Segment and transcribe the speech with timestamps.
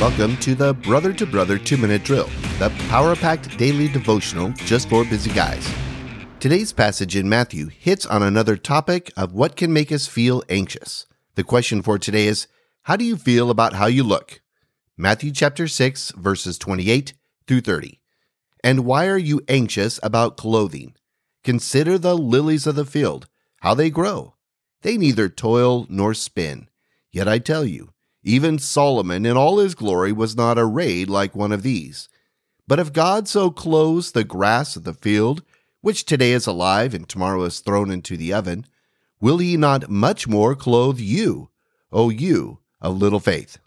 [0.00, 4.88] Welcome to the Brother to Brother 2 Minute Drill, the power packed daily devotional just
[4.88, 5.70] for busy guys.
[6.38, 11.06] Today's passage in Matthew hits on another topic of what can make us feel anxious.
[11.34, 12.46] The question for today is
[12.84, 14.40] How do you feel about how you look?
[14.96, 17.12] Matthew chapter 6, verses 28
[17.46, 18.00] through 30.
[18.64, 20.94] And why are you anxious about clothing?
[21.44, 23.28] Consider the lilies of the field,
[23.60, 24.32] how they grow.
[24.80, 26.70] They neither toil nor spin.
[27.12, 27.90] Yet I tell you,
[28.22, 32.08] even Solomon in all his glory was not arrayed like one of these.
[32.66, 35.42] But if God so clothes the grass of the field,
[35.80, 38.66] which today is alive and tomorrow is thrown into the oven,
[39.20, 41.50] will he not much more clothe you,
[41.90, 43.58] O you of little faith?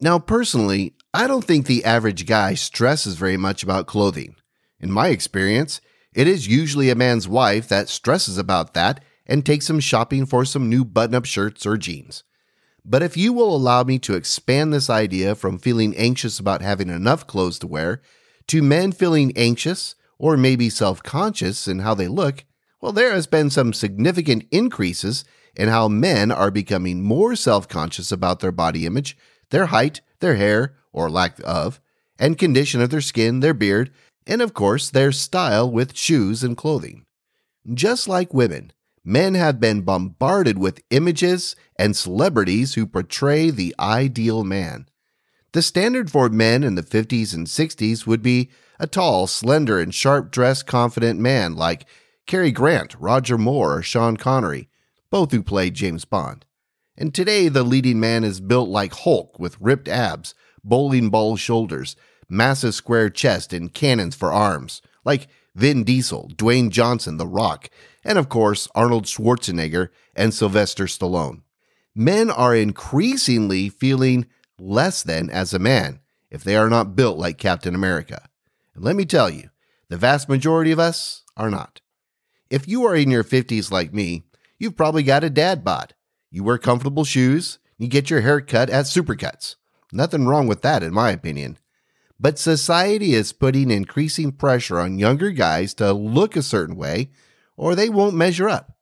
[0.00, 4.36] Now, personally, I don't think the average guy stresses very much about clothing.
[4.80, 5.80] In my experience,
[6.14, 10.44] it is usually a man's wife that stresses about that and takes him shopping for
[10.44, 12.24] some new button up shirts or jeans.
[12.88, 16.88] But if you will allow me to expand this idea from feeling anxious about having
[16.88, 18.00] enough clothes to wear
[18.46, 22.44] to men feeling anxious or maybe self conscious in how they look,
[22.80, 25.24] well, there has been some significant increases
[25.56, 29.16] in how men are becoming more self conscious about their body image,
[29.50, 31.80] their height, their hair, or lack of,
[32.20, 33.90] and condition of their skin, their beard,
[34.28, 37.04] and of course, their style with shoes and clothing.
[37.74, 38.70] Just like women,
[39.06, 44.88] men have been bombarded with images and celebrities who portray the ideal man.
[45.52, 49.94] The standard for men in the 50s and 60s would be a tall, slender, and
[49.94, 51.86] sharp dressed, confident man like
[52.26, 54.68] Cary Grant, Roger Moore, or Sean Connery,
[55.08, 56.44] both who played James Bond.
[56.96, 61.94] And today, the leading man is built like Hulk with ripped abs, bowling ball shoulders,
[62.28, 67.70] massive square chest, and cannons for arms, like Vin Diesel, Dwayne Johnson, The Rock,
[68.04, 71.40] and of course, Arnold Schwarzenegger and Sylvester Stallone.
[71.94, 74.26] Men are increasingly feeling
[74.58, 76.00] less than as a man
[76.30, 78.28] if they are not built like Captain America.
[78.74, 79.48] And let me tell you,
[79.88, 81.80] the vast majority of us are not.
[82.50, 84.24] If you are in your 50s like me,
[84.58, 85.94] you've probably got a dad bod.
[86.30, 89.56] You wear comfortable shoes, you get your hair cut at Supercuts.
[89.90, 91.56] Nothing wrong with that, in my opinion.
[92.18, 97.10] But society is putting increasing pressure on younger guys to look a certain way,
[97.56, 98.76] or they won't measure up.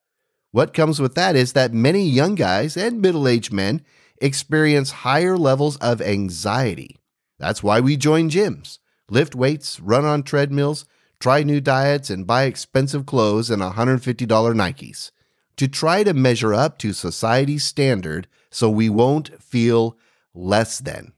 [0.53, 3.83] What comes with that is that many young guys and middle aged men
[4.19, 6.97] experience higher levels of anxiety.
[7.39, 8.79] That's why we join gyms,
[9.11, 10.85] lift weights, run on treadmills,
[11.19, 15.11] try new diets, and buy expensive clothes and $150 Nikes
[15.57, 19.97] to try to measure up to society's standard so we won't feel
[20.35, 21.13] less than.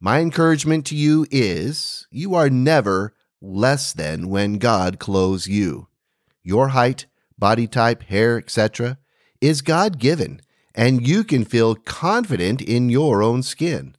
[0.00, 5.88] My encouragement to you is you are never less than when God clothes you.
[6.44, 8.98] Your height, body type, hair, etc.,
[9.40, 10.40] is God given,
[10.72, 13.96] and you can feel confident in your own skin.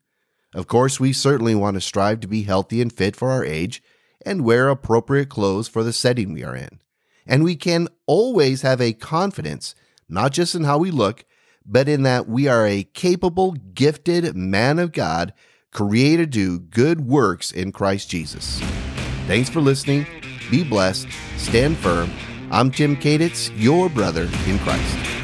[0.55, 3.83] Of course, we certainly want to strive to be healthy and fit for our age
[4.25, 6.79] and wear appropriate clothes for the setting we are in.
[7.27, 9.75] And we can always have a confidence,
[10.07, 11.25] not just in how we look,
[11.65, 15.33] but in that we are a capable, gifted man of God
[15.71, 18.59] created to do good works in Christ Jesus.
[19.27, 20.05] Thanks for listening.
[20.49, 21.07] Be blessed.
[21.37, 22.11] Stand firm.
[22.51, 25.18] I'm Tim Kaditz, your brother in Christ.